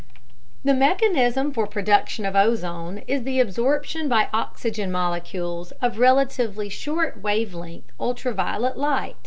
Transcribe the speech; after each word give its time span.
The 0.65 0.73
mechanism 0.73 1.51
for 1.53 1.65
the 1.65 1.69
production 1.71 2.25
of 2.25 2.35
ozone 2.35 3.03
is 3.07 3.21
the 3.21 3.39
absorption 3.39 4.09
by 4.09 4.29
oxygen 4.33 4.91
molecules 4.91 5.73
(O2) 5.79 5.85
of 5.87 5.99
relatively 5.99 6.69
short 6.69 7.21
wavelength 7.21 7.91
ultraviolet 7.99 8.79
light. 8.79 9.17